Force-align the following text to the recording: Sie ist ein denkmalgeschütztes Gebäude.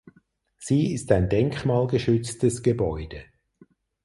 Sie 0.57 0.93
ist 0.93 1.11
ein 1.11 1.29
denkmalgeschütztes 1.29 2.63
Gebäude. 2.63 3.23